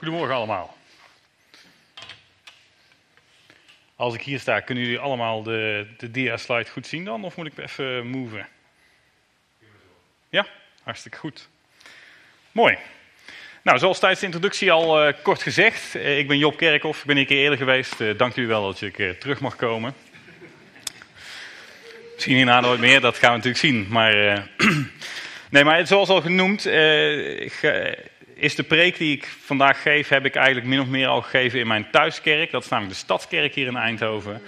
[0.00, 0.76] Goedemorgen allemaal.
[3.96, 7.24] Als ik hier sta, kunnen jullie allemaal de, de dia-slide goed zien dan?
[7.24, 8.48] Of moet ik even moven?
[10.28, 10.46] Ja,
[10.82, 11.48] hartstikke goed.
[12.52, 12.78] Mooi.
[13.62, 17.06] Nou, zoals tijdens de introductie al uh, kort gezegd, uh, ik ben Job Kerkhoff, ik
[17.06, 18.18] ben een keer eerder geweest.
[18.18, 19.94] Dank u wel dat ik terug mag komen.
[22.14, 23.86] Misschien hierna nooit meer, dat gaan we natuurlijk zien.
[23.88, 24.48] Maar,
[25.50, 26.66] nee, maar zoals al genoemd,
[28.40, 31.58] is de preek die ik vandaag geef, heb ik eigenlijk min of meer al gegeven
[31.58, 32.50] in mijn thuiskerk.
[32.50, 34.42] Dat is namelijk de Stadskerk hier in Eindhoven.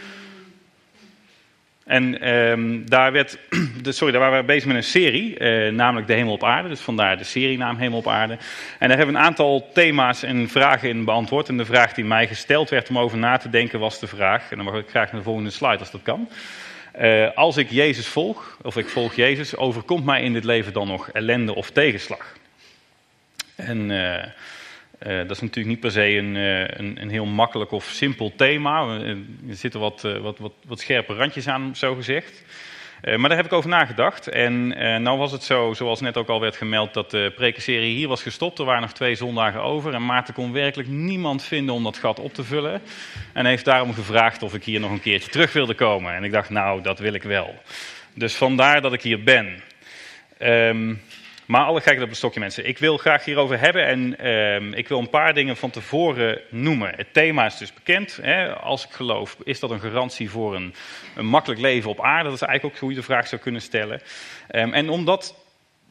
[1.85, 3.39] En um, daar, werd,
[3.83, 6.69] sorry, daar waren we bezig met een serie, uh, namelijk De Hemel op Aarde.
[6.69, 8.33] Dus vandaar de serienaam Hemel op Aarde.
[8.79, 11.49] En daar hebben we een aantal thema's en vragen in beantwoord.
[11.49, 14.51] En de vraag die mij gesteld werd om over na te denken was de vraag,
[14.51, 16.29] en dan mag ik graag naar de volgende slide als dat kan.
[17.01, 20.89] Uh, als ik Jezus volg, of ik volg Jezus, overkomt mij in dit leven dan
[20.89, 22.41] nog ellende of tegenslag?
[23.57, 27.71] En uh, uh, dat is natuurlijk niet per se een, uh, een, een, heel makkelijk
[27.71, 28.99] of simpel thema.
[28.99, 29.17] Er
[29.49, 32.45] zitten wat, wat, wat, wat scherpe randjes aan, zo gezegd.
[33.03, 34.29] maar daar heb ik over nagedacht.
[34.29, 34.69] En
[35.03, 38.23] nou was het zo, zoals net ook al werd gemeld, dat de prekenserie hier was
[38.23, 38.59] gestopt.
[38.59, 39.95] Er waren nog twee zondagen over.
[39.95, 42.83] En Maarten kon werkelijk niemand vinden om dat gat op te vullen.
[43.33, 46.15] En heeft daarom gevraagd of ik hier nog een keertje terug wilde komen.
[46.15, 47.55] En ik dacht, nou, dat wil ik wel.
[48.15, 49.63] Dus vandaar dat ik hier ben.
[50.39, 51.01] Um,
[51.47, 52.69] maar alle gekheid op een stokje mensen.
[52.69, 56.93] Ik wil graag hierover hebben en uh, ik wil een paar dingen van tevoren noemen.
[56.97, 58.19] Het thema is dus bekend.
[58.23, 58.55] Hè?
[58.55, 60.75] Als ik geloof, is dat een garantie voor een,
[61.17, 62.25] een, makkelijk leven op aarde?
[62.25, 64.01] Dat is eigenlijk ook hoe je de vraag zou kunnen stellen.
[64.51, 65.35] Um, en omdat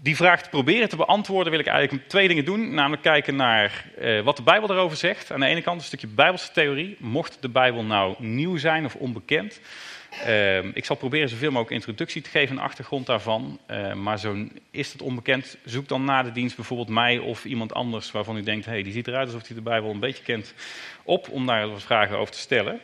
[0.02, 2.73] die vraag te proberen te beantwoorden, wil ik eigenlijk twee dingen doen.
[2.73, 5.31] Namelijk kijken naar uh, wat de Bijbel daarover zegt.
[5.31, 6.95] Aan de ene kant een stukje Bijbelse theorie.
[6.99, 9.59] Mocht de Bijbel nou nieuw zijn of onbekend.
[10.27, 13.59] Uh, ik zal proberen zoveel mogelijk introductie te geven, een achtergrond daarvan.
[13.71, 17.73] Uh, maar zo is het onbekend, zoek dan na de dienst bijvoorbeeld mij of iemand
[17.73, 20.53] anders waarvan u denkt, hey, die ziet eruit alsof hij de Bijbel een beetje kent,
[21.03, 22.79] op om daar wat vragen over te stellen.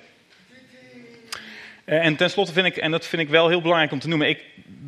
[1.86, 4.30] Uh, en tenslotte vind ik, en dat vind ik wel heel belangrijk om te noemen,
[4.30, 4.44] ik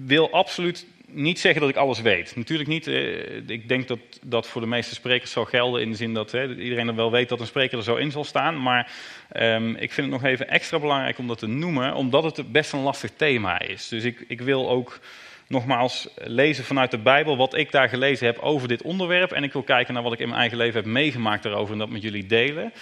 [0.06, 2.36] wil absoluut niet zeggen dat ik alles weet.
[2.36, 2.88] Natuurlijk niet.
[2.88, 6.34] Eh, ik denk dat dat voor de meeste sprekers zal gelden in de zin dat
[6.34, 8.62] iedereen er wel weet dat een spreker er zo in zal staan.
[8.62, 8.92] Maar
[9.38, 12.74] um, ik vind het nog even extra belangrijk om dat te noemen, omdat het best
[12.74, 13.88] een lastig thema is.
[13.88, 15.00] Dus ik, ik wil ook
[15.50, 19.32] nogmaals lezen vanuit de Bijbel wat ik daar gelezen heb over dit onderwerp.
[19.32, 21.80] En ik wil kijken naar wat ik in mijn eigen leven heb meegemaakt daarover en
[21.80, 22.74] dat met jullie delen.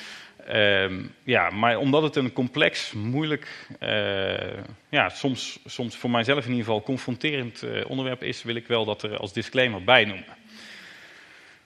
[0.53, 6.49] Um, ja, maar omdat het een complex, moeilijk, uh, ja, soms, soms voor mijzelf in
[6.49, 10.35] ieder geval confronterend uh, onderwerp is, wil ik wel dat er als disclaimer bij noemen.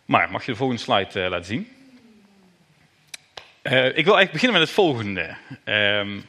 [0.05, 1.67] Maar mag je de volgende slide uh, laten zien?
[3.93, 5.35] ik wil eigenlijk beginnen met het volgende.
[5.65, 6.25] Um,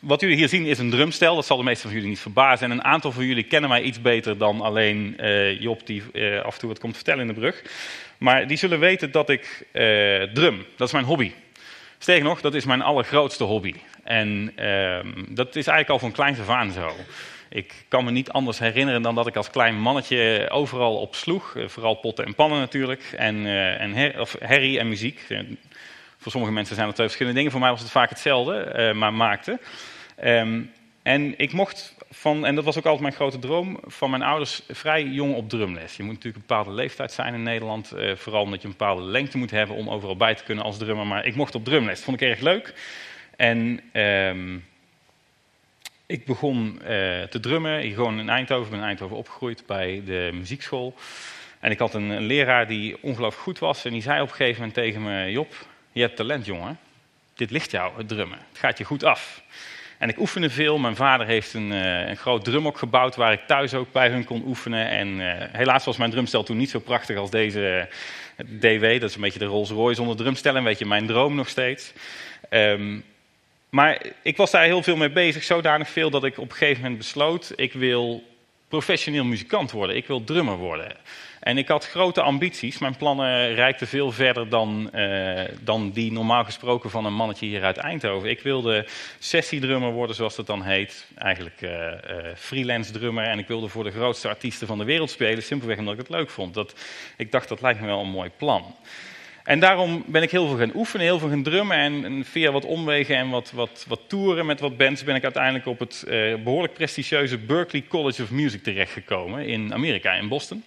[0.00, 2.70] wat jullie hier zien is een drumstel, dat zal de meeste van jullie niet verbazen.
[2.70, 5.16] En een aantal van jullie kennen mij iets beter dan alleen
[5.60, 6.02] Job, die
[6.42, 7.62] af en toe wat komt vertellen in de brug.
[8.18, 9.66] Maar die zullen weten dat ik
[10.32, 11.32] drum, dat is mijn hobby.
[11.98, 13.74] Sterker nog, dat is mijn allergrootste hobby.
[14.04, 14.98] En uh,
[15.28, 16.96] dat is eigenlijk al van kleins af aan zo.
[17.48, 21.56] Ik kan me niet anders herinneren dan dat ik als klein mannetje overal op sloeg.
[21.56, 23.02] Eh, vooral potten en pannen natuurlijk.
[23.16, 23.46] En,
[23.78, 25.20] en of herrie en muziek.
[26.26, 27.52] Voor sommige mensen zijn dat twee verschillende dingen.
[27.52, 29.58] Voor mij was het vaak hetzelfde, maar maakte.
[30.24, 30.72] Um,
[31.02, 34.62] en ik mocht van, en dat was ook altijd mijn grote droom, van mijn ouders
[34.68, 35.96] vrij jong op drumles.
[35.96, 37.92] Je moet natuurlijk een bepaalde leeftijd zijn in Nederland.
[37.92, 40.78] Eh, vooral omdat je een bepaalde lengte moet hebben om overal bij te kunnen als
[40.78, 41.06] drummer.
[41.06, 41.94] Maar ik mocht op drumles.
[41.94, 42.74] Dat vond ik erg leuk.
[43.36, 44.58] En ehm,
[46.06, 46.88] ik begon uh,
[47.22, 47.84] te drummen.
[47.84, 48.70] Ik gewoon in Eindhoven.
[48.70, 50.94] Ben in Eindhoven opgegroeid bij de muziekschool.
[51.60, 53.84] En ik had een, leraar die ongelooflijk goed was.
[53.84, 55.54] En die zei op een gegeven moment tegen me: Job,
[55.96, 56.78] je hebt talent, jongen.
[57.34, 58.38] Dit ligt jou, het drummen.
[58.48, 59.42] Het gaat je goed af.
[59.98, 60.78] En ik oefende veel.
[60.78, 64.24] Mijn vader heeft een, uh, een groot drumhok gebouwd waar ik thuis ook bij hun
[64.24, 64.88] kon oefenen.
[64.88, 67.88] En uh, helaas was mijn drumstel toen niet zo prachtig als deze
[68.36, 69.00] uh, DW.
[69.00, 70.56] Dat is een beetje de Rolls Royce zonder drumstel.
[70.56, 71.92] Een beetje mijn droom nog steeds.
[72.50, 73.04] Um,
[73.68, 75.44] maar ik was daar heel veel mee bezig.
[75.44, 78.22] Zodanig veel dat ik op een gegeven moment besloot: ik wil
[78.68, 79.96] professioneel muzikant worden.
[79.96, 80.96] Ik wil drummer worden.
[81.40, 82.78] En ik had grote ambities.
[82.78, 87.62] Mijn plannen reikten veel verder dan, uh, dan die normaal gesproken van een mannetje hier
[87.62, 88.30] uit Eindhoven.
[88.30, 88.86] Ik wilde
[89.18, 91.06] sessiedrummer worden, zoals dat dan heet.
[91.14, 91.90] Eigenlijk uh, uh,
[92.36, 93.24] freelance drummer.
[93.24, 95.42] En ik wilde voor de grootste artiesten van de wereld spelen.
[95.42, 96.54] Simpelweg omdat ik het leuk vond.
[96.54, 96.74] Dat,
[97.16, 98.74] ik dacht, dat lijkt me wel een mooi plan.
[99.46, 102.04] En daarom ben ik heel veel gaan oefenen, heel veel gaan drummen.
[102.04, 105.66] En, via wat omwegen en wat, wat, wat toeren met wat bands ben ik uiteindelijk
[105.66, 106.04] op het
[106.44, 110.64] behoorlijk prestigieuze Berklee College of Music terechtgekomen in Amerika, in Boston.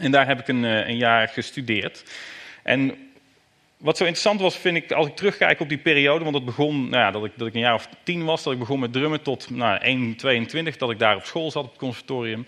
[0.00, 2.04] En daar heb ik een, eh, een jaar gestudeerd.
[2.62, 2.94] En
[3.76, 6.88] wat zo interessant was, vind ik, als ik terugkijk op die periode, want het begon,
[6.88, 8.92] nou ja, dat, ik, dat ik een jaar of tien was, dat ik begon met
[8.92, 12.46] drummen tot nou, 1, 22, dat ik daar op school zat op het conservatorium.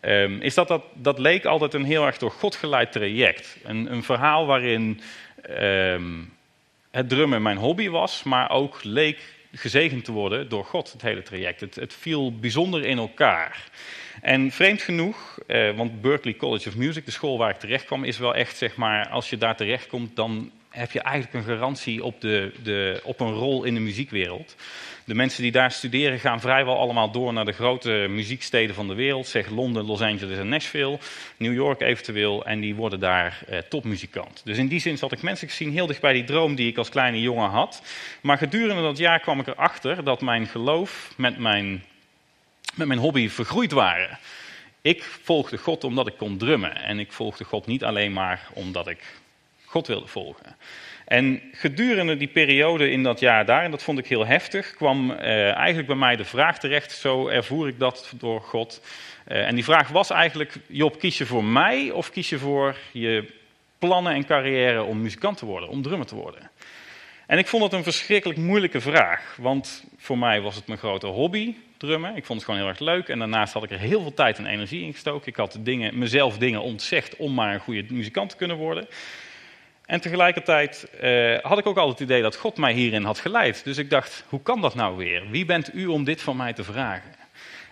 [0.00, 3.56] Ehm, is dat, dat dat leek altijd een heel erg door God geleid traject.
[3.64, 5.00] Een, een verhaal waarin
[5.42, 6.22] ehm,
[6.90, 9.18] het drummen mijn hobby was, maar ook leek
[9.52, 11.60] gezegend te worden door God, het hele traject.
[11.60, 13.70] Het, het viel bijzonder in elkaar.
[14.20, 18.04] En vreemd genoeg, eh, want Berklee College of Music, de school waar ik terecht kwam,
[18.04, 21.54] is wel echt, zeg maar, als je daar terecht komt, dan heb je eigenlijk een
[21.54, 24.56] garantie op, de, de, op een rol in de muziekwereld.
[25.04, 28.94] De mensen die daar studeren gaan vrijwel allemaal door naar de grote muzieksteden van de
[28.94, 29.26] wereld.
[29.26, 30.98] Zeg Londen, Los Angeles en Nashville.
[31.36, 32.44] New York eventueel.
[32.44, 34.40] En die worden daar eh, topmuzikant.
[34.44, 36.78] Dus in die zin zat ik mensen gezien heel dicht bij die droom die ik
[36.78, 37.82] als kleine jongen had.
[38.20, 41.84] Maar gedurende dat jaar kwam ik erachter dat mijn geloof met mijn,
[42.74, 44.18] met mijn hobby vergroeid waren.
[44.82, 46.76] Ik volgde God omdat ik kon drummen.
[46.76, 49.19] En ik volgde God niet alleen maar omdat ik
[49.70, 50.56] God wilde volgen.
[51.04, 55.10] En gedurende die periode in dat jaar daar, en dat vond ik heel heftig, kwam
[55.10, 58.80] eh, eigenlijk bij mij de vraag terecht, zo ervoer ik dat door God.
[59.28, 62.76] Uh, en die vraag was eigenlijk, Job, kies je voor mij of kies je voor
[62.92, 63.32] je
[63.78, 66.50] plannen en carrière om muzikant te worden, om drummer te worden?
[67.26, 71.06] En ik vond het een verschrikkelijk moeilijke vraag, want voor mij was het mijn grote
[71.06, 72.16] hobby, drummen.
[72.16, 74.38] Ik vond het gewoon heel erg leuk en daarnaast had ik er heel veel tijd
[74.38, 75.28] en energie in gestoken.
[75.28, 78.88] Ik had dingen, mezelf dingen ontzegd om maar een goede muzikant te kunnen worden.
[79.90, 83.64] En tegelijkertijd eh, had ik ook altijd het idee dat God mij hierin had geleid.
[83.64, 85.30] Dus ik dacht, hoe kan dat nou weer?
[85.30, 87.14] Wie bent u om dit van mij te vragen?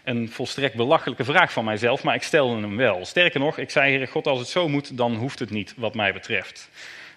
[0.05, 3.05] Een volstrekt belachelijke vraag van mijzelf, maar ik stelde hem wel.
[3.05, 5.95] Sterker nog, ik zei, Heer God, als het zo moet, dan hoeft het niet wat
[5.95, 6.71] mij betreft.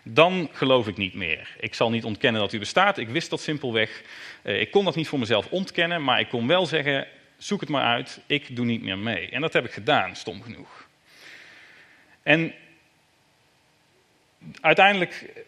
[0.03, 1.55] Dan geloof ik niet meer.
[1.59, 2.97] Ik zal niet ontkennen dat u bestaat.
[2.97, 4.01] Ik wist dat simpelweg.
[4.43, 7.07] Uh, ik kon dat niet voor mezelf ontkennen, maar ik kon wel zeggen,
[7.37, 9.29] zoek het maar uit, ik doe niet meer mee.
[9.29, 10.87] En dat heb ik gedaan, stom genoeg.
[12.23, 12.53] En
[14.61, 15.43] uiteindelijk,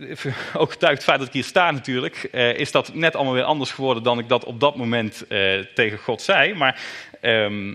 [0.00, 3.34] eh, ook getuigt het feit dat ik hier sta natuurlijk, eh, is dat net allemaal
[3.34, 6.54] weer anders geworden dan ik dat op dat moment eh, tegen God zei.
[6.54, 6.80] Maar
[7.20, 7.74] ehm,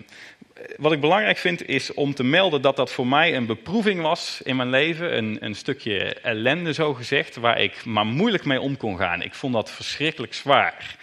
[0.77, 4.41] wat ik belangrijk vind is om te melden dat dat voor mij een beproeving was
[4.43, 5.17] in mijn leven.
[5.17, 9.21] Een, een stukje ellende zo gezegd, waar ik maar moeilijk mee om kon gaan.
[9.21, 10.95] Ik vond dat verschrikkelijk zwaar.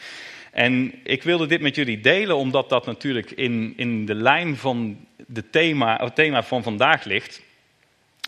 [0.53, 5.07] En ik wilde dit met jullie delen, omdat dat natuurlijk in, in de lijn van
[5.27, 7.43] de thema, het thema van vandaag ligt.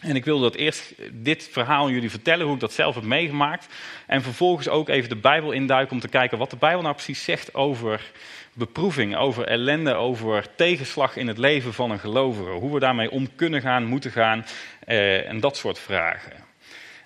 [0.00, 3.04] En ik wilde dat eerst dit verhaal aan jullie vertellen, hoe ik dat zelf heb
[3.04, 3.66] meegemaakt.
[4.06, 7.24] En vervolgens ook even de Bijbel induiken om te kijken wat de Bijbel nou precies
[7.24, 8.10] zegt over
[8.52, 12.50] beproeving, over ellende, over tegenslag in het leven van een gelovige.
[12.50, 14.46] Hoe we daarmee om kunnen gaan, moeten gaan
[14.86, 16.32] eh, en dat soort vragen.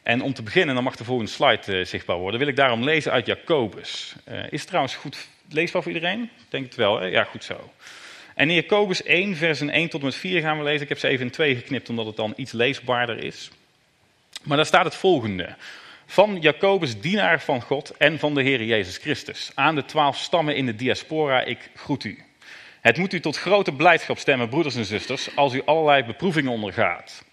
[0.02, 2.82] En om te beginnen, dan mag de volgende slide eh, zichtbaar worden, wil ik daarom
[2.82, 4.14] lezen uit Jacobus.
[4.28, 6.30] Uh, is het trouwens goed leesbaar voor iedereen?
[6.48, 7.06] Denk het wel, hè?
[7.06, 7.70] Ja, goed zo.
[8.34, 10.82] En in Jacobus 1, versen 1 tot en met 4 gaan we lezen.
[10.82, 13.50] Ik heb ze even in twee geknipt, omdat het dan iets leesbaarder is.
[14.42, 15.54] Maar daar staat het volgende.
[16.06, 19.50] Van Jacobus, dienaar van God en van de Heer Jezus Christus.
[19.54, 22.24] Aan de twaalf stammen in de diaspora, ik groet u.
[22.80, 27.24] Het moet u tot grote blijdschap stemmen, broeders en zusters, als u allerlei beproevingen ondergaat.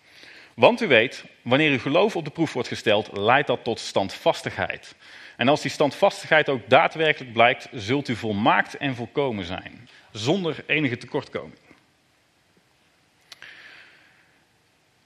[0.53, 4.95] Want u weet, wanneer uw geloof op de proef wordt gesteld, leidt dat tot standvastigheid.
[5.37, 10.97] En als die standvastigheid ook daadwerkelijk blijkt, zult u volmaakt en volkomen zijn zonder enige
[10.97, 11.57] tekortkoming.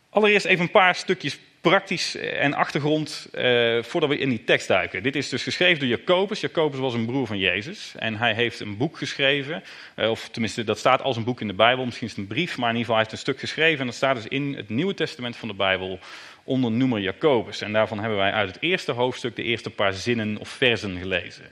[0.09, 5.03] Allereerst even een paar stukjes praktisch en achtergrond eh, voordat we in die tekst duiken.
[5.03, 6.39] Dit is dus geschreven door Jacobus.
[6.39, 9.63] Jacobus was een broer van Jezus en hij heeft een boek geschreven.
[9.95, 11.85] Eh, of tenminste, dat staat als een boek in de Bijbel.
[11.85, 13.79] Misschien is het een brief, maar in ieder geval hij heeft een stuk geschreven.
[13.79, 15.99] En dat staat dus in het Nieuwe Testament van de Bijbel
[16.43, 17.61] onder noemer Jacobus.
[17.61, 21.45] En daarvan hebben wij uit het eerste hoofdstuk de eerste paar zinnen of versen gelezen.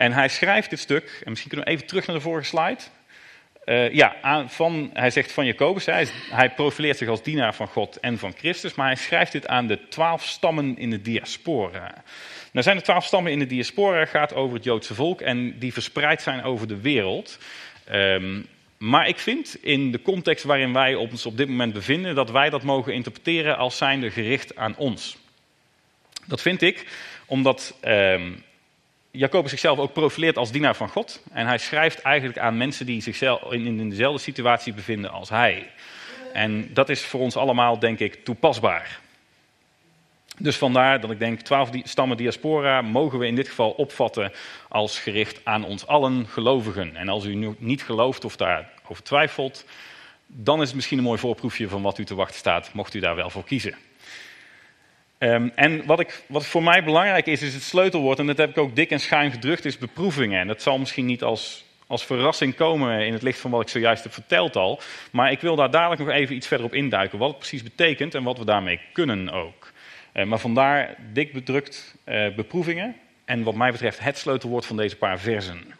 [0.00, 2.80] En hij schrijft dit stuk, en misschien kunnen we even terug naar de vorige slide.
[3.64, 8.00] Uh, ja, van, hij zegt van Jacobus, hij, hij, profileert zich als dienaar van God
[8.00, 11.94] en van Christus, maar hij schrijft dit aan de twaalf stammen in de diaspora.
[12.52, 15.72] Nou zijn de twaalf stammen in de diaspora, gaat over het Joodse volk en die
[15.72, 17.38] verspreid zijn over de wereld.
[17.92, 18.46] Um,
[18.78, 22.50] maar ik vind in de context waarin wij ons op dit moment bevinden, dat wij
[22.50, 25.16] dat mogen interpreteren als zijnde gericht aan ons.
[26.26, 26.86] Dat vind ik
[27.26, 28.42] omdat um,
[29.12, 31.22] Jacobus zichzelf ook profileert als dienaar van God.
[31.32, 35.70] En hij schrijft eigenlijk aan mensen die zichzelf in, dezelfde situatie bevinden als hij.
[36.32, 39.00] En dat is voor ons allemaal, denk ik, toepasbaar.
[40.38, 44.32] Dus vandaar dat ik denk, twaalf stammen diaspora mogen we in dit geval opvatten
[44.68, 46.96] als gericht aan ons allen gelovigen.
[46.96, 49.64] En als u nu niet gelooft of daarover twijfelt,
[50.26, 53.00] dan is het misschien een mooi voorproefje van wat u te wachten staat, mocht u
[53.00, 53.74] daar wel voor kiezen.
[55.22, 58.50] Um, en wat, ik, wat voor mij belangrijk is, is het sleutelwoord, en dat heb
[58.50, 60.40] ik ook dik en schuin gedrukt, is beproevingen.
[60.40, 63.68] En dat zal misschien niet als, als verrassing komen in het licht van wat ik
[63.68, 64.80] zojuist heb verteld al.
[65.12, 68.14] Maar ik wil daar dadelijk nog even iets verder op induiken, wat het precies betekent
[68.14, 69.72] en wat we daarmee kunnen ook.
[70.14, 74.96] Uh, maar vandaar dik bedrukt uh, beproevingen en wat mij betreft het sleutelwoord van deze
[74.96, 75.74] paar versen.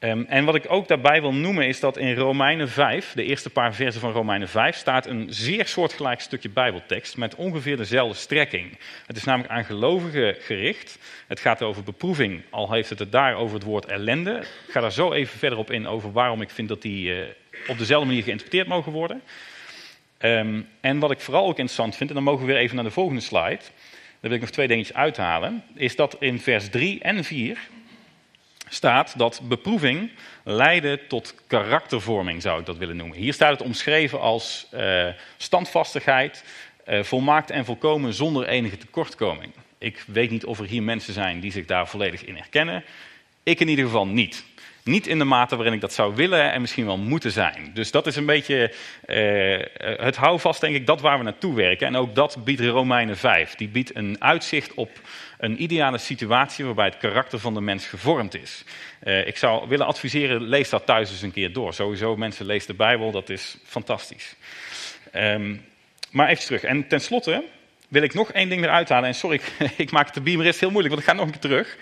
[0.00, 3.50] Ehm, en wat ik ook daarbij wil noemen is dat in Romeinen 5, de eerste
[3.50, 8.78] paar versen van Romeinen 5, staat een zeer soortgelijk stukje Bijbeltekst met ongeveer dezelfde strekking.
[9.06, 10.98] Het is namelijk aan gelovigen gericht.
[11.26, 14.36] Het gaat over beproeving, al heeft het het daar over het woord ellende.
[14.66, 17.26] Ik ga daar zo even verder op in over waarom ik vind dat die uh,
[17.66, 19.22] op dezelfde manier geïnterpreteerd mogen worden.
[20.20, 22.84] Um, en wat ik vooral ook interessant vind, en dan mogen we weer even naar
[22.84, 23.60] de volgende slide.
[24.20, 25.62] Daar wil ik nog twee dingetjes uithalen.
[25.74, 27.58] Is dat in vers 3 en 4
[28.72, 30.10] staat dat beproeving
[30.44, 33.16] leidde tot karaktervorming, zou ik dat willen noemen.
[33.16, 36.44] Hier staat het omschreven als uh, standvastigheid,
[36.88, 39.52] uh, volmaakt en volkomen zonder enige tekortkoming.
[39.78, 42.84] Ik weet niet of er hier mensen zijn die zich daar volledig in herkennen.
[43.42, 44.44] Ik in ieder geval niet.
[44.84, 47.70] Niet in de mate waarin ik dat zou willen en misschien wel moeten zijn.
[47.74, 48.72] Dus dat is een beetje
[49.06, 51.86] uh, het houvast, denk ik, dat waar we naartoe werken.
[51.86, 53.54] En ook dat biedt Romeinen 5.
[53.54, 54.90] Die biedt een uitzicht op
[55.38, 58.64] een ideale situatie waarbij het karakter van de mens gevormd is.
[59.04, 61.74] Uh, ik zou willen adviseren, lees dat thuis eens een keer door.
[61.74, 64.34] Sowieso, mensen, lees de Bijbel, dat is fantastisch.
[65.14, 65.64] Um,
[66.10, 66.62] maar even terug.
[66.62, 67.44] En tenslotte
[67.88, 69.08] wil ik nog één ding eruit halen.
[69.08, 71.40] En sorry, ik, ik maak het de beamerist heel moeilijk, want ik ga nog een
[71.40, 71.76] keer terug.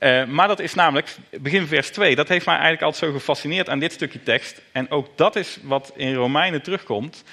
[0.00, 3.68] Uh, maar dat is namelijk, begin vers 2, dat heeft mij eigenlijk altijd zo gefascineerd
[3.68, 4.62] aan dit stukje tekst.
[4.72, 7.24] En ook dat is wat in Romeinen terugkomt.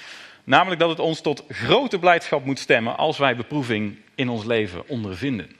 [0.44, 4.88] Namelijk dat het ons tot grote blijdschap moet stemmen als wij beproeving in ons leven
[4.88, 5.50] ondervinden.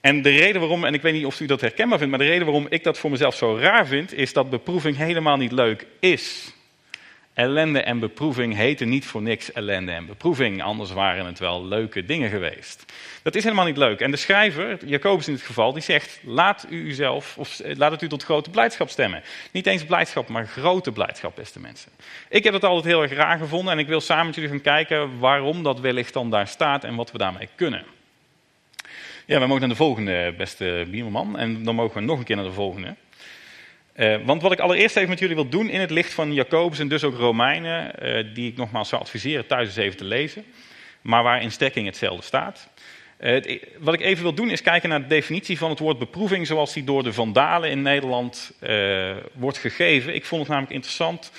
[0.00, 2.30] En de reden waarom, en ik weet niet of u dat herkenbaar vindt, maar de
[2.30, 5.86] reden waarom ik dat voor mezelf zo raar vind, is dat beproeving helemaal niet leuk
[6.00, 6.53] is.
[7.34, 12.04] Ellende en beproeving heten niet voor niks ellende en beproeving, anders waren het wel leuke
[12.04, 12.92] dingen geweest.
[13.22, 14.00] Dat is helemaal niet leuk.
[14.00, 18.02] En de schrijver, Jacobus in het geval, die zegt: laat u uzelf, of laat het
[18.02, 19.22] u tot grote blijdschap stemmen.
[19.50, 21.90] Niet eens blijdschap, maar grote blijdschap, beste mensen.
[22.28, 24.60] Ik heb het altijd heel erg raar gevonden en ik wil samen met jullie gaan
[24.60, 27.84] kijken waarom dat wellicht dan daar staat en wat we daarmee kunnen.
[29.26, 31.38] Ja, we mogen naar de volgende, beste bierman.
[31.38, 32.94] En dan mogen we nog een keer naar de volgende.
[33.96, 36.78] Uh, want wat ik allereerst even met jullie wil doen in het licht van Jacobus
[36.78, 40.44] en dus ook Romeinen, uh, die ik nogmaals zou adviseren thuis eens even te lezen,
[41.00, 42.68] maar waar in stekking hetzelfde staat.
[43.20, 46.46] Uh, wat ik even wil doen is kijken naar de definitie van het woord beproeving
[46.46, 48.52] zoals die door de vandalen in Nederland
[49.32, 50.14] wordt gegeven.
[50.14, 51.32] Ik vond het namelijk interessant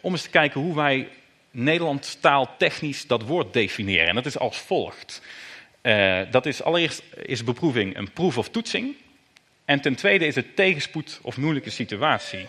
[0.00, 1.08] om eens te kijken hoe wij
[1.50, 4.08] Nederlands taaltechnisch dat woord definiëren.
[4.08, 5.22] En dat is als volgt.
[6.30, 8.94] dat is allereerst is beproeving een proef of toetsing.
[9.72, 12.46] En ten tweede is het tegenspoed of moeilijke situatie.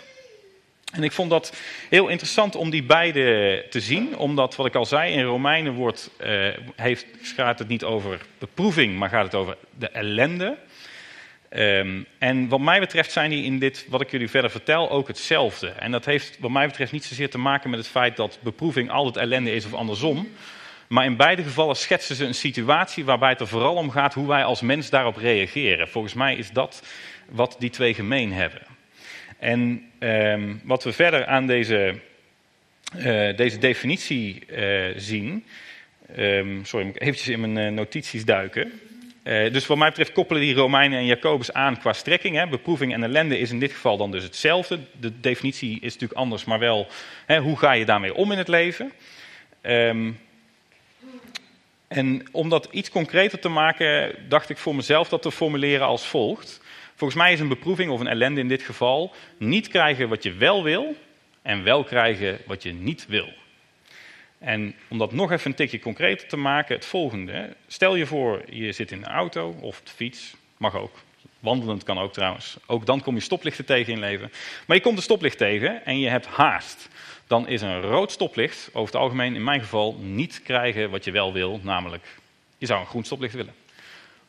[0.94, 1.54] En ik vond dat
[1.90, 6.10] heel interessant om die beide te zien, omdat wat ik al zei, in Romeinen wordt,
[6.26, 10.58] uh, heeft, gaat het niet over beproeving, maar gaat het over de ellende.
[11.50, 15.08] Um, en wat mij betreft zijn die in dit, wat ik jullie verder vertel, ook
[15.08, 15.68] hetzelfde.
[15.68, 18.90] En dat heeft wat mij betreft niet zozeer te maken met het feit dat beproeving
[18.90, 20.28] altijd ellende is of andersom.
[20.88, 24.28] Maar in beide gevallen schetsen ze een situatie waarbij het er vooral om gaat hoe
[24.28, 25.88] wij als mens daarop reageren.
[25.88, 26.84] Volgens mij is dat
[27.30, 28.62] wat die twee gemeen hebben.
[29.40, 31.96] En um, wat we verder aan deze,
[32.98, 35.46] uh, deze definitie uh, zien.
[36.18, 38.72] Um, sorry, moet ik eventjes in mijn uh, notities duiken.
[39.24, 42.36] dus wat mij betreft koppelen die Romeinen en Jacobus aan qua strekking.
[42.36, 42.48] Hè.
[42.48, 44.80] Beproeving en ellende is in dit geval dan dus hetzelfde.
[45.00, 46.88] De definitie is natuurlijk anders, maar wel
[47.26, 48.92] hè, hoe ga je daarmee om in het leven.
[49.62, 50.18] Um,
[51.94, 56.06] en om dat iets concreter te maken, dacht ik voor mezelf dat te formuleren als
[56.06, 56.62] volgt.
[56.96, 60.34] Volgens mij is een beproeving of een ellende in dit geval niet krijgen wat je
[60.34, 60.96] wel wil
[61.42, 63.30] en wel krijgen wat je niet wil.
[64.40, 67.56] En om dat nog even een tikje concreter te maken, het volgende.
[67.68, 71.00] Stel je voor, je zit in een auto of op de fiets, mag ook.
[71.40, 72.58] Wandelend kan ook trouwens.
[72.66, 74.32] Ook dan kom je stoplichten tegen in leven.
[74.68, 76.90] Maar je komt een stoplicht tegen en je hebt haast
[77.28, 81.12] dan is een rood stoplicht over het algemeen in mijn geval niet krijgen wat je
[81.12, 82.18] wel wil, namelijk
[82.58, 83.54] je zou een groen stoplicht willen.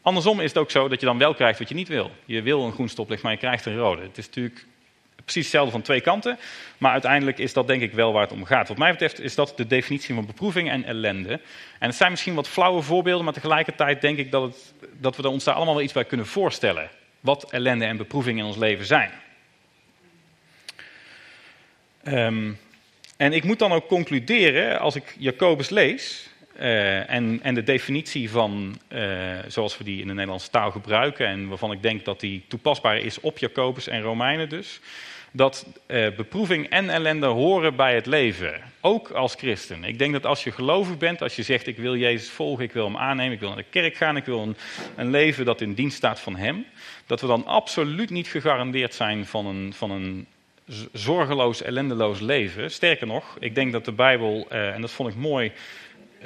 [0.05, 2.11] Andersom is het ook zo dat je dan wel krijgt wat je niet wil.
[2.25, 4.03] Je wil een groen stoplicht, maar je krijgt een rode.
[4.03, 4.67] Het is natuurlijk
[5.15, 6.39] precies hetzelfde van twee kanten,
[6.79, 8.69] maar uiteindelijk is dat denk ik wel waar het om gaat.
[8.69, 11.33] Wat mij betreft is dat de definitie van beproeving en ellende.
[11.79, 15.29] En het zijn misschien wat flauwe voorbeelden, maar tegelijkertijd denk ik dat, het, dat we
[15.29, 16.91] ons daar allemaal wel iets bij kunnen voorstellen.
[17.21, 19.11] Wat ellende en beproeving in ons leven zijn.
[22.05, 22.59] Um,
[23.17, 26.29] en ik moet dan ook concluderen, als ik Jacobus lees,
[26.61, 29.01] uh, en, en, de definitie van, uh,
[29.49, 32.99] zoals we die in de Nederlandse taal gebruiken, en waarvan ik denk dat die toepasbaar
[32.99, 34.81] is op Jacobus en Romeinen dus,
[35.37, 39.85] dat uh, beproeving en ellende horen bij het leven, ook als christen.
[39.85, 42.73] Ik denk dat als je gelovig bent, als je zegt ik wil Jezus volgen, ik
[42.73, 44.57] wil hem aannemen, ik wil naar de kerk gaan, ik wil een,
[44.97, 46.67] een leven dat in dienst staat van hem,
[47.07, 50.27] dat we dan absoluut niet gegarandeerd zijn van een, van een
[50.93, 52.71] zorgeloos, ellendeloos leven.
[52.71, 55.53] Sterker nog, ik denk dat de Bijbel, en dat vond ik mooi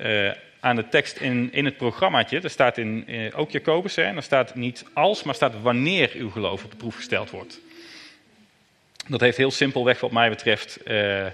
[0.05, 4.03] uh, aan de tekst in, in het programmaatje, er staat in, uh, ook Jacobus, hè,
[4.03, 7.61] en staat niet als, maar staat wanneer uw geloof op de proef gesteld wordt.
[9.07, 11.27] Dat heeft heel simpelweg, wat mij betreft, uh,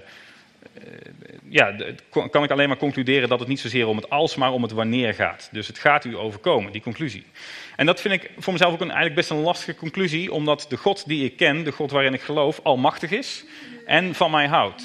[1.49, 1.75] ja,
[2.09, 4.71] kan ik alleen maar concluderen dat het niet zozeer om het als, maar om het
[4.71, 5.49] wanneer gaat.
[5.51, 7.25] Dus het gaat u overkomen, die conclusie.
[7.75, 10.77] En dat vind ik voor mezelf ook een, eigenlijk best een lastige conclusie, omdat de
[10.77, 13.45] God die ik ken, de God waarin ik geloof, almachtig is
[13.85, 14.83] en van mij houdt.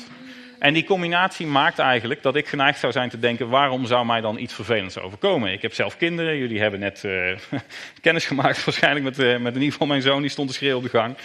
[0.61, 4.21] En die combinatie maakt eigenlijk dat ik geneigd zou zijn te denken: waarom zou mij
[4.21, 5.53] dan iets vervelends overkomen?
[5.53, 7.37] Ik heb zelf kinderen, jullie hebben net uh,
[8.01, 10.77] kennis gemaakt, waarschijnlijk met, uh, met in ieder geval mijn zoon, die stond te schreeuwen
[10.77, 11.17] op de gang.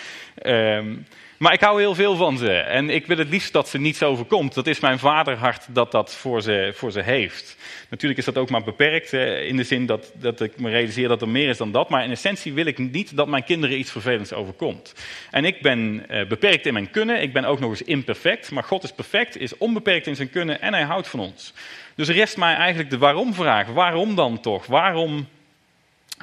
[0.44, 0.98] Uh,
[1.38, 2.52] maar ik hou heel veel van ze.
[2.52, 4.54] En ik wil het liefst dat ze niets overkomt.
[4.54, 7.58] Dat is mijn vaderhart dat dat voor ze, voor ze heeft.
[7.90, 9.14] Natuurlijk is dat ook maar beperkt.
[9.14, 11.90] In de zin dat, dat ik me realiseer dat er meer is dan dat.
[11.90, 14.94] Maar in essentie wil ik niet dat mijn kinderen iets vervelends overkomt.
[15.32, 17.22] En ik ben eh, beperkt in mijn kunnen.
[17.22, 18.52] Ik ben ook nog eens imperfect.
[18.52, 21.54] Maar God is perfect, is onbeperkt in zijn kunnen en hij houdt van ons.
[21.96, 23.68] Dus rest mij eigenlijk de waarom-vraag.
[23.68, 24.66] Waarom dan toch?
[24.66, 25.28] Waarom,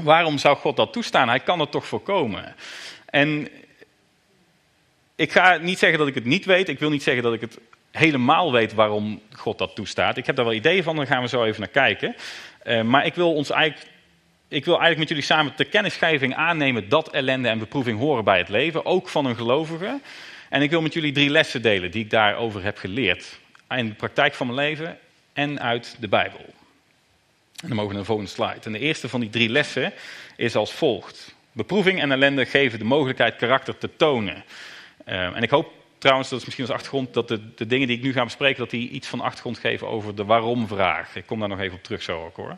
[0.03, 1.29] waarom zou God dat toestaan?
[1.29, 2.55] Hij kan het toch voorkomen?
[3.07, 3.49] En
[5.23, 6.69] ik ga niet zeggen dat ik het niet weet.
[6.69, 7.59] Ik wil niet zeggen dat ik het
[7.91, 10.17] helemaal weet waarom God dat toestaat.
[10.17, 12.15] Ik heb daar wel ideeën van, daar gaan we zo even naar kijken.
[12.65, 13.91] Uh, maar ik wil ons eigenlijk.
[14.49, 18.39] Ik wil eigenlijk met jullie samen ter kennisgeving aannemen dat ellende en beproeving horen bij
[18.39, 20.01] het leven, ook van een gelovige.
[20.49, 23.39] En ik wil met jullie drie lessen delen die ik daarover heb geleerd.
[23.69, 24.99] In de praktijk van mijn leven
[25.33, 26.45] en uit de Bijbel.
[27.61, 28.61] En dan mogen we naar de volgende slide.
[28.63, 29.93] En de eerste van die drie lessen
[30.37, 31.35] is als volgt.
[31.53, 34.45] Beproeving en ellende geven de mogelijkheid karakter te tonen.
[35.05, 37.97] Ehm, en ik hoop trouwens, dat is misschien als achtergrond, dat de, de, dingen die
[37.97, 41.17] ik nu ga bespreken, dat die iets van achtergrond geven over de waarom-vraag.
[41.17, 42.57] Ik kom daar nog even op terug zo ook hoor.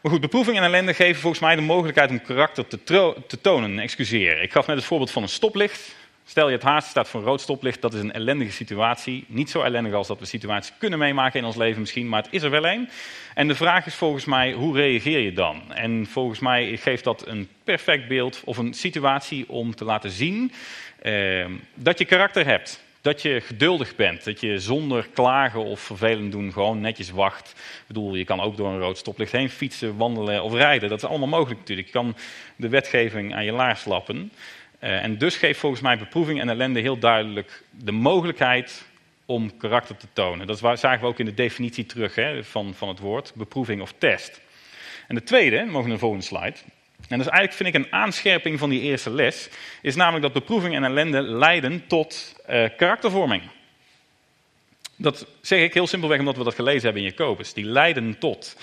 [0.00, 3.78] Maar goed, beproeving en ellende geven volgens mij de mogelijkheid om karakter te, te tonen.
[3.78, 4.42] Excuseer.
[4.42, 5.94] Ik gaf net het voorbeeld van een stoplicht.
[6.24, 9.24] Stel je het haast staat voor een rood stoplicht, dat is een ellendige situatie.
[9.28, 12.32] Niet zo ellendig als dat we situaties kunnen meemaken in ons leven misschien, maar het
[12.32, 12.88] is er wel een.
[13.34, 15.72] En de vraag is volgens mij, hoe reageer je dan?
[15.74, 20.52] En volgens mij geeft dat een perfect beeld of een situatie om te laten zien
[20.98, 22.82] eh, dat je karakter hebt.
[23.00, 27.48] Dat je geduldig bent, dat je zonder klagen of vervelend doen gewoon netjes wacht.
[27.56, 30.88] Ik bedoel, je kan ook door een rood stoplicht heen fietsen, wandelen of rijden.
[30.88, 31.86] Dat is allemaal mogelijk natuurlijk.
[31.86, 32.16] Je kan
[32.56, 34.32] de wetgeving aan je laars lappen.
[34.84, 38.84] Uh, en dus geeft volgens mij beproeving en ellende heel duidelijk de mogelijkheid
[39.26, 40.46] om karakter te tonen.
[40.46, 43.94] Dat zagen we ook in de definitie terug hè, van, van het woord, beproeving of
[43.98, 44.40] test.
[45.08, 46.56] En de tweede, mogen we naar de volgende slide.
[47.08, 49.48] En dat is eigenlijk, vind ik, een aanscherping van die eerste les.
[49.82, 53.42] Is namelijk dat beproeving en ellende leiden tot uh, karaktervorming.
[54.96, 57.52] Dat zeg ik heel simpelweg omdat we dat gelezen hebben in Jacobus.
[57.52, 58.56] Die leiden tot.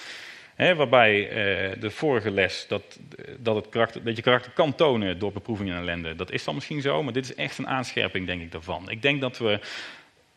[0.60, 3.00] Waarbij uh, de vorige les dat,
[3.38, 6.16] dat, het karakter, dat je karakter kan tonen door beproeving en ellende.
[6.16, 8.90] Dat is dan misschien zo, maar dit is echt een aanscherping, denk ik, daarvan.
[8.90, 9.60] Ik denk dat we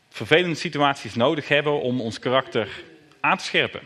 [0.08, 2.68] vervelende situaties nodig hebben om ons karakter
[3.20, 3.80] aan te scherpen.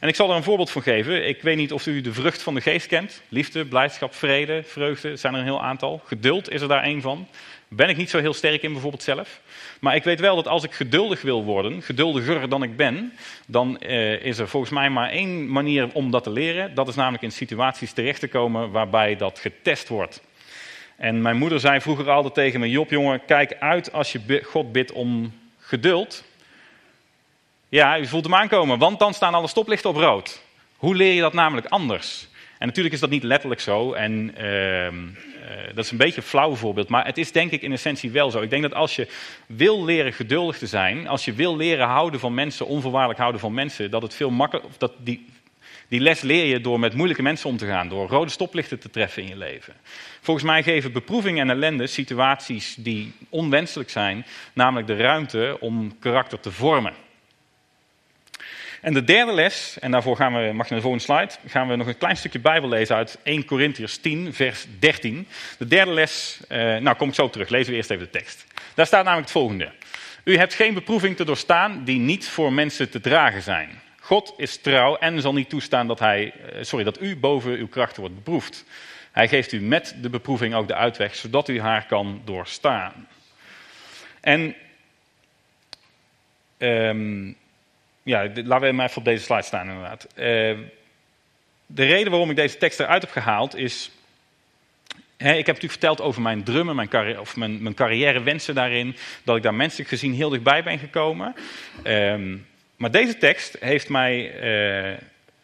[0.00, 1.28] En ik zal er een voorbeeld van geven.
[1.28, 3.22] Ik weet niet of u de vrucht van de geest kent.
[3.28, 6.00] Liefde, blijdschap, vrede, vreugde, zijn er een heel aantal.
[6.04, 7.28] Geduld is er daar één van.
[7.76, 9.40] Ben ik niet zo heel sterk in bijvoorbeeld zelf.
[9.80, 13.12] Maar ik weet wel dat als ik geduldig wil worden, geduldiger dan ik ben,
[13.46, 16.74] dan eh, is er volgens mij maar één manier om dat te leren.
[16.74, 20.22] Dat is namelijk in situaties terecht te komen waarbij dat getest wordt.
[20.96, 24.72] En mijn moeder zei vroeger altijd tegen me, Job jongen, kijk uit als je God
[24.72, 26.24] bidt om geduld.
[27.68, 30.42] Ja, u voelt hem aankomen, want dan staan alle stoplichten op rood.
[30.76, 32.28] Hoe leer je dat namelijk anders?
[32.64, 33.92] En natuurlijk is dat niet letterlijk zo.
[33.92, 34.90] En uh, uh,
[35.74, 36.88] dat is een beetje een flauw voorbeeld.
[36.88, 38.40] Maar het is denk ik in essentie wel zo.
[38.40, 39.08] Ik denk dat als je
[39.46, 41.08] wil leren geduldig te zijn.
[41.08, 43.90] Als je wil leren houden van mensen, onvoorwaardelijk houden van mensen.
[43.90, 44.72] Dat het veel makkelijker.
[44.78, 45.26] Dat die,
[45.88, 47.88] die les leer je door met moeilijke mensen om te gaan.
[47.88, 49.74] Door rode stoplichten te treffen in je leven.
[50.20, 54.26] Volgens mij geven beproeving en ellende situaties die onwenselijk zijn.
[54.52, 56.92] Namelijk de ruimte om karakter te vormen.
[58.84, 61.68] En de derde les, en daarvoor gaan we, mag je naar de volgende slide, gaan
[61.68, 65.26] we nog een klein stukje Bijbel lezen uit 1 Corinthians 10, vers 13.
[65.58, 68.46] De derde les, eh, nou kom ik zo terug, lezen we eerst even de tekst.
[68.74, 69.72] Daar staat namelijk het volgende.
[70.24, 73.80] U hebt geen beproeving te doorstaan die niet voor mensen te dragen zijn.
[74.00, 77.68] God is trouw en zal niet toestaan dat, hij, eh, sorry, dat u boven uw
[77.68, 78.64] krachten wordt beproefd.
[79.12, 83.08] Hij geeft u met de beproeving ook de uitweg, zodat u haar kan doorstaan.
[84.20, 84.54] En
[86.58, 87.36] um,
[88.04, 90.06] ja, laten we maar even op deze slide staan inderdaad.
[90.08, 90.14] Uh,
[91.66, 93.90] de reden waarom ik deze tekst eruit heb gehaald is...
[95.16, 98.96] Hè, ik heb natuurlijk verteld over mijn drummen, mijn, of mijn, mijn carrièrewensen daarin.
[99.22, 101.34] Dat ik daar menselijk gezien heel dichtbij ben gekomen.
[101.84, 102.14] Uh,
[102.76, 104.42] maar deze tekst heeft mij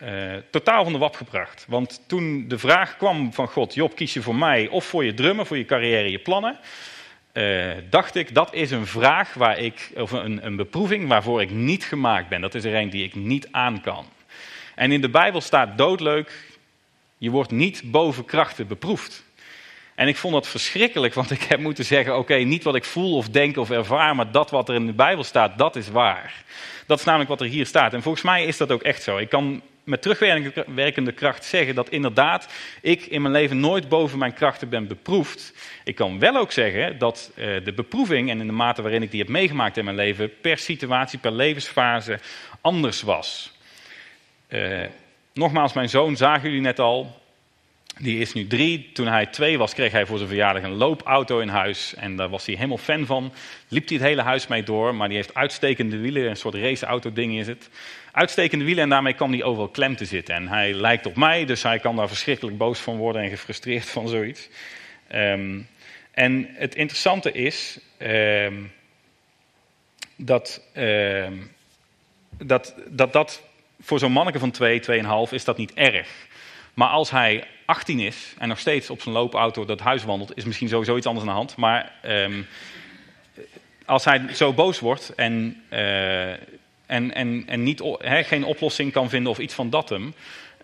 [0.03, 1.65] uh, totaal van de wap gebracht.
[1.69, 5.15] Want toen de vraag kwam van God, Job, kies je voor mij of voor je
[5.15, 6.59] drummen, voor je carrière, je plannen
[7.33, 11.51] uh, dacht ik, dat is een vraag waar ik, of een, een beproeving waarvoor ik
[11.51, 12.41] niet gemaakt ben.
[12.41, 14.07] Dat is er een die ik niet aan kan.
[14.75, 16.33] En in de Bijbel staat doodleuk,
[17.19, 19.25] je wordt niet boven krachten beproefd.
[19.95, 23.17] En ik vond dat verschrikkelijk, want ik heb moeten zeggen: oké, niet wat ik voel
[23.17, 26.45] of denk of ervaar, maar dat wat er in de Bijbel staat, dat is waar.
[26.87, 27.93] Dat is namelijk wat er hier staat.
[27.93, 29.17] En volgens mij is dat ook echt zo.
[29.19, 32.49] Ik kan met terugwerkende kracht zeggen dat inderdaad
[32.81, 35.55] ik in mijn leven nooit boven mijn krachten ben beproefd.
[35.85, 39.11] Ik kan wel ook zeggen dat eh, de beproeving en in de mate waarin ik
[39.11, 42.19] die heb meegemaakt in mijn leven per situatie, per levensfase
[42.61, 43.59] anders was.
[44.49, 44.81] Uh,
[45.35, 47.20] nogmaals, mijn zoon zagen jullie net al.
[48.03, 48.91] Die is nu drie.
[48.93, 51.95] Toen hij twee was, kreeg hij voor zijn verjaardag een loopauto in huis.
[51.95, 53.33] En daar was hij helemaal fan van.
[53.69, 54.95] Liep hij het hele huis mee door.
[54.95, 56.29] Maar die heeft uitstekende wielen.
[56.29, 57.69] Een soort raceauto-ding is het.
[58.13, 60.35] Uitstekende wielen en daarmee kan hij overal klem te zitten.
[60.35, 63.89] En hij lijkt op mij, dus hij kan daar verschrikkelijk boos van worden en gefrustreerd
[63.91, 64.49] van zoiets.
[65.15, 65.69] Um,
[66.11, 68.73] en het interessante is um,
[70.17, 71.51] dat, um,
[72.39, 73.43] dat, dat dat
[73.81, 74.81] voor zo'n manneke van 2,
[75.27, 76.09] 2,5 is dat niet erg.
[76.75, 80.45] Maar als hij 18 is en nog steeds op zijn loopauto dat huis wandelt, is
[80.45, 81.57] misschien sowieso iets anders aan de hand.
[81.57, 82.47] Maar um,
[83.85, 89.33] als hij zo boos wordt en, uh, en, en, en niet, geen oplossing kan vinden
[89.33, 90.15] of iets van dat hem,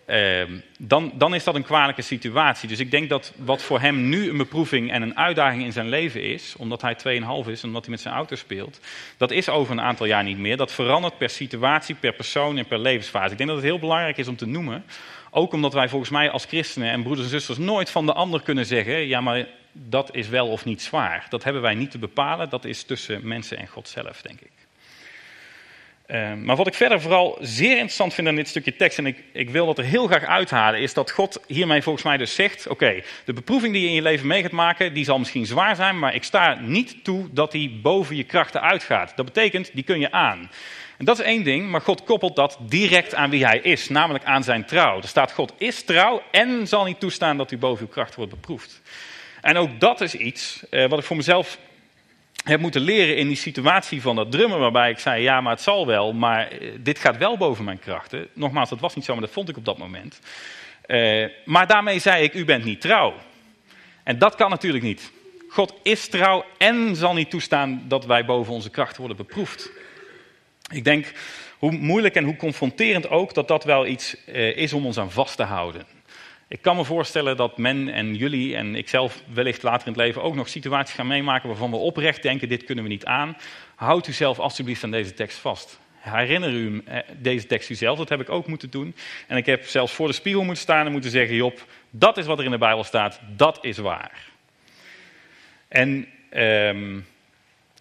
[0.07, 0.43] uh,
[0.79, 2.69] dan, dan is dat een kwalijke situatie.
[2.69, 5.89] Dus ik denk dat wat voor hem nu een beproeving en een uitdaging in zijn
[5.89, 6.97] leven is, omdat hij
[7.45, 8.81] 2,5 is omdat hij met zijn auto speelt,
[9.17, 10.57] dat is over een aantal jaar niet meer.
[10.57, 13.33] Dat verandert per situatie, per persoon en per levensfase.
[13.33, 14.85] Ik denk dat het heel belangrijk is om te noemen,
[15.37, 18.43] ook omdat wij volgens mij als christenen en broeders en zusters nooit van de ander
[18.43, 21.27] kunnen zeggen, ja maar dat is wel of niet zwaar.
[21.29, 24.53] Dat hebben wij niet te bepalen, dat is tussen mensen en God zelf, denk ik.
[26.07, 29.25] Uh, maar wat ik verder vooral zeer interessant vind aan dit stukje tekst, en ik,
[29.33, 32.67] ik wil dat er heel graag uithalen, is dat God hiermee volgens mij dus zegt:
[32.67, 35.77] Oké, de beproeving die je in je leven mee gaat maken, die zal misschien zwaar
[35.77, 39.13] zijn, maar ik sta niet toe dat die boven je krachten uitgaat.
[39.17, 40.51] Dat betekent, die kun je aan.
[40.99, 44.25] En dat is één ding, maar God koppelt dat direct aan wie hij is, namelijk
[44.25, 44.97] aan zijn trouw.
[44.97, 48.31] Er staat: God is trouw en zal niet toestaan dat u boven uw kracht wordt
[48.31, 48.83] beproefd.
[49.41, 51.59] En ook dat is iets uh, wat ik voor mezelf
[52.49, 55.63] heb moeten leren in die situatie van dat drummen, waarbij ik zei: ja, maar het
[55.63, 58.29] zal wel, maar uh, dit gaat wel boven mijn krachten.
[58.33, 60.21] Nogmaals, dat was niet zo, maar dat vond ik op dat moment.
[60.87, 63.15] Uh, maar daarmee zei ik: u bent niet trouw.
[64.03, 65.13] En dat kan natuurlijk niet.
[65.49, 69.71] God is trouw en zal niet toestaan dat wij boven onze krachten worden beproefd.
[70.73, 71.13] Ik denk,
[71.59, 75.11] hoe moeilijk en hoe confronterend ook, dat dat wel iets uh, is om ons aan
[75.11, 75.96] vast te houden.
[76.49, 80.23] Ik kan me voorstellen dat men en jullie en ikzelf wellicht later in het leven
[80.23, 83.37] ook nog situaties gaan meemaken waarvan we oprecht denken, dit kunnen we niet aan.
[83.75, 85.81] Houd u zelf alsjeblieft aan deze tekst vast.
[85.97, 88.95] Herinner u eh, deze tekst uzelf, dat heb ik ook moeten doen.
[89.27, 92.27] En ik heb zelfs voor de spiegel moeten staan en moeten zeggen, Job, dat is
[92.27, 94.31] wat er in de Bijbel staat, dat is waar.
[95.69, 96.09] En...
[96.33, 97.07] Um,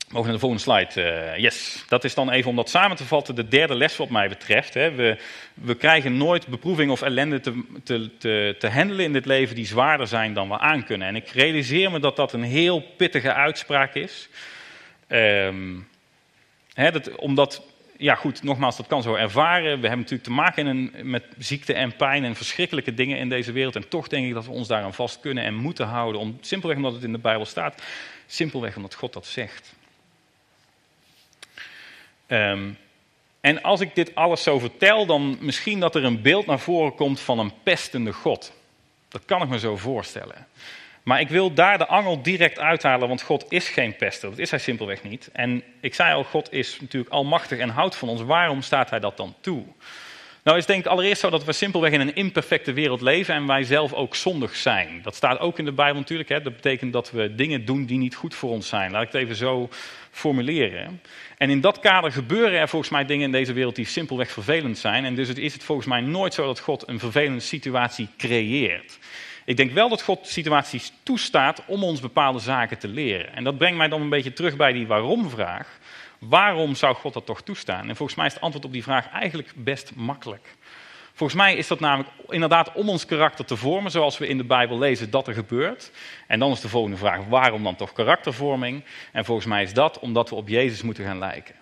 [0.09, 1.11] Mogen naar de volgende slide.
[1.33, 4.09] Uh, yes, dat is dan even om dat samen te vatten de derde les wat
[4.09, 4.73] mij betreft.
[4.73, 4.91] Hè.
[4.91, 5.17] We,
[5.53, 9.65] we krijgen nooit beproeving of ellende te, te, te, te handelen in dit leven die
[9.65, 11.07] zwaarder zijn dan we aankunnen.
[11.07, 14.29] En ik realiseer me dat dat een heel pittige uitspraak is.
[15.07, 15.87] Um,
[16.73, 17.63] hè, dat, omdat,
[17.97, 19.63] ja goed, nogmaals, dat kan zo ervaren.
[19.63, 23.75] We hebben natuurlijk te maken met ziekte en pijn en verschrikkelijke dingen in deze wereld.
[23.75, 26.21] En toch denk ik dat we ons daaraan vast kunnen en moeten houden.
[26.21, 27.83] Om, simpelweg omdat het in de Bijbel staat.
[28.27, 29.73] Simpelweg omdat God dat zegt.
[32.27, 32.77] Um,
[33.41, 36.95] en als ik dit alles zo vertel, dan misschien dat er een beeld naar voren
[36.95, 38.53] komt van een pestende God.
[39.07, 40.47] Dat kan ik me zo voorstellen.
[41.03, 44.29] Maar ik wil daar de angel direct uithalen, want God is geen pester.
[44.29, 45.29] Dat is hij simpelweg niet.
[45.33, 48.21] En ik zei al, God is natuurlijk almachtig en houdt van ons.
[48.21, 49.63] Waarom staat hij dat dan toe?
[50.45, 53.47] Nou is denk ik allereerst zo dat we simpelweg in een imperfecte wereld leven en
[53.47, 54.99] wij zelf ook zondig zijn.
[55.03, 56.29] Dat staat ook in de Bijbel natuurlijk.
[56.29, 56.41] Hè?
[56.41, 58.91] Dat betekent dat we dingen doen die niet goed voor ons zijn.
[58.91, 59.69] Laat ik het even zo
[60.11, 61.01] formuleren.
[61.37, 64.77] En in dat kader gebeuren er volgens mij dingen in deze wereld die simpelweg vervelend
[64.77, 65.05] zijn.
[65.05, 68.99] En dus is het volgens mij nooit zo dat God een vervelende situatie creëert.
[69.45, 73.35] Ik denk wel dat God situaties toestaat om ons bepaalde zaken te leren.
[73.35, 75.79] En dat brengt mij dan een beetje terug bij die waarom-vraag.
[76.29, 77.89] Waarom zou God dat toch toestaan?
[77.89, 80.55] En volgens mij is het antwoord op die vraag eigenlijk best makkelijk.
[81.13, 84.43] Volgens mij is dat namelijk inderdaad om ons karakter te vormen, zoals we in de
[84.43, 85.91] Bijbel lezen dat er gebeurt.
[86.27, 88.83] En dan is de volgende vraag, waarom dan toch karaktervorming?
[89.11, 91.55] En volgens mij is dat omdat we op Jezus moeten gaan lijken.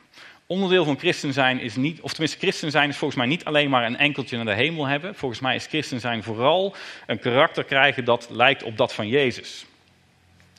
[0.48, 3.70] Onderdeel van christen zijn is niet, of tenminste christen zijn is volgens mij niet alleen
[3.70, 5.16] maar een enkeltje naar de hemel hebben.
[5.16, 6.76] Volgens mij is christen zijn vooral
[7.08, 9.66] een karakter krijgen dat lijkt op dat van Jezus.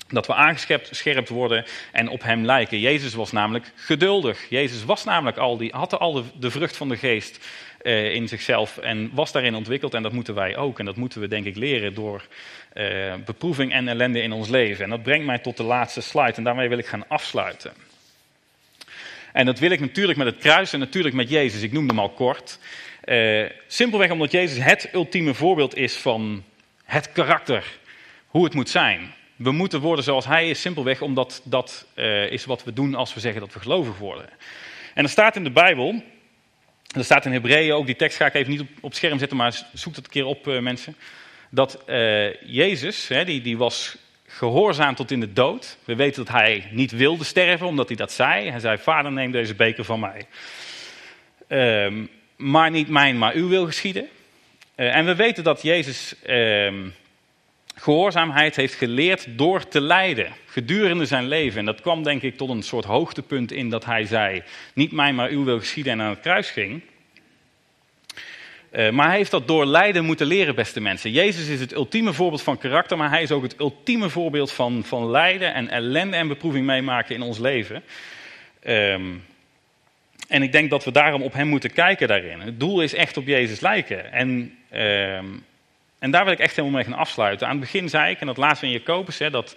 [0.09, 2.81] Dat we aangescherpt worden en op hem lijken.
[2.81, 4.49] Jezus was namelijk geduldig.
[4.49, 7.47] Jezus was namelijk al die, had al de, vrucht van de geest
[7.83, 9.95] uh, in zichzelf en was daarin ontwikkeld.
[9.95, 10.79] En dat moeten wij ook.
[10.79, 12.27] En dat moeten we denk ik leren door
[12.75, 14.85] uh, beproeving en ellende in ons leven.
[14.85, 16.33] En dat brengt mij tot de laatste slide.
[16.33, 17.73] En daarmee wil ik gaan afsluiten.
[19.33, 21.63] En dat wil ik natuurlijk met het kruis en natuurlijk met Jezus.
[21.63, 22.59] Ik noemde hem al kort.
[23.05, 26.45] Uh, simpelweg omdat Jezus het ultieme voorbeeld is van
[26.85, 27.79] het karakter.
[28.27, 29.15] Hoe het moet zijn.
[29.37, 33.15] We moeten worden zoals hij is, simpelweg omdat dat uh, is wat we doen als
[33.15, 34.29] we zeggen dat we gelovig worden.
[34.95, 36.03] En er staat in de Bijbel,
[36.97, 39.37] er staat in Hebreeën ook, die tekst ga ik even niet op, op scherm zetten,
[39.37, 40.97] maar zoek dat een keer op uh, mensen.
[41.51, 45.77] Dat uh, Jezus, hè, die, die was gehoorzaam tot in de dood.
[45.85, 48.51] We weten dat hij niet wilde sterven, omdat hij dat zei.
[48.51, 50.27] Hij zei, vader neem deze beker van mij.
[51.85, 54.09] Um, maar niet mijn, maar uw wil geschieden.
[54.75, 56.95] En we weten dat Jezus um,
[57.75, 61.59] gehoorzaamheid heeft geleerd door te lijden, gedurende zijn leven.
[61.59, 64.43] En dat kwam denk ik tot een soort hoogtepunt in dat hij zei,
[64.75, 66.83] niet mijn, maar uw wil geschieden en aan het kruis ging.
[68.73, 71.11] Uh, maar hij heeft dat door lijden moeten leren, beste mensen.
[71.11, 74.85] Jezus is het ultieme voorbeeld van karakter, maar hij is ook het ultieme voorbeeld van,
[74.85, 77.83] van lijden en ellende en beproeving meemaken in ons leven.
[78.67, 79.25] Um,
[80.29, 82.41] en ik denk dat we daarom op hem moeten kijken daarin.
[82.41, 84.13] Het doel is echt op Jezus lijken.
[84.13, 85.45] En, um,
[86.05, 87.47] en daar wil ik echt helemaal mee gaan afsluiten.
[87.47, 89.57] Aan het begin zei ik, en dat laatste in Jacobus, hè, dat,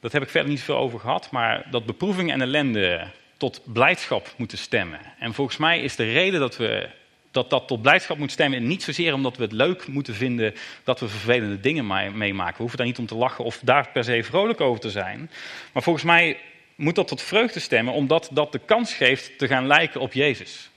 [0.00, 4.34] dat heb ik verder niet veel over gehad, maar dat beproeving en ellende tot blijdschap
[4.36, 5.00] moeten stemmen.
[5.18, 6.88] En volgens mij is de reden dat we
[7.30, 8.66] dat dat tot blijdschap moet stemmen.
[8.66, 12.54] Niet zozeer omdat we het leuk moeten vinden dat we vervelende dingen meemaken.
[12.54, 15.30] We hoeven daar niet om te lachen of daar per se vrolijk over te zijn.
[15.72, 16.38] Maar volgens mij
[16.74, 20.70] moet dat tot vreugde stemmen, omdat dat de kans geeft te gaan lijken op Jezus.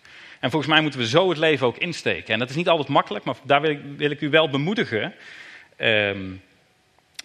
[0.45, 2.33] En volgens mij moeten we zo het leven ook insteken.
[2.33, 3.61] En dat is niet altijd makkelijk, maar daar
[3.97, 5.13] wil ik, u wel bemoedigen.
[5.77, 6.41] Um,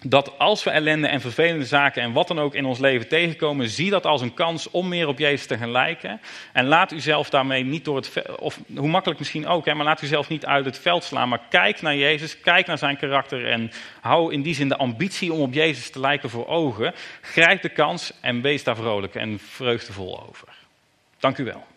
[0.03, 3.69] dat als we ellende en vervelende zaken en wat dan ook in ons leven tegenkomen,
[3.69, 6.21] zie dat als een kans om meer op Jezus te gaan lijken.
[6.53, 9.85] En laat u zelf daarmee niet door het, of hoe makkelijk misschien ook, hè, maar
[9.85, 11.29] laat u zelf niet uit het veld slaan.
[11.29, 15.33] Maar kijk naar Jezus, kijk naar zijn karakter en hou in die zin de ambitie
[15.33, 16.93] om op Jezus te lijken voor ogen.
[17.21, 20.47] Grijp de kans en wees daar vrolijk en vreugdevol over.
[21.19, 21.70] Dank u wel.